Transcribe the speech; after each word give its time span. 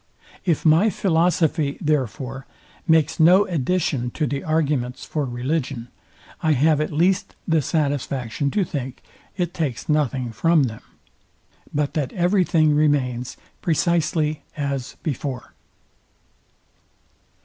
If 0.45 0.65
my 0.65 0.89
philosophy, 0.89 1.77
therefore, 1.79 2.47
makes 2.87 3.19
no 3.19 3.45
addition 3.45 4.09
to 4.17 4.25
the 4.25 4.43
arguments 4.43 5.05
for 5.05 5.25
religion, 5.25 5.89
I 6.41 6.53
have 6.53 6.81
at 6.81 6.91
least 6.91 7.35
the 7.47 7.61
satisfaction 7.61 8.49
to 8.49 8.63
think 8.63 9.03
it 9.37 9.53
takes 9.53 9.87
nothing 9.87 10.31
from 10.31 10.63
them, 10.63 10.81
but 11.71 11.93
that 11.93 12.13
every 12.13 12.43
thing 12.43 12.73
remains 12.73 13.37
precisely 13.61 14.41
as 14.57 14.97
before. 15.03 15.53